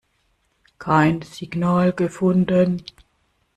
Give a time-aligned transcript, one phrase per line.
[0.79, 2.81] Kein Signal gefunden.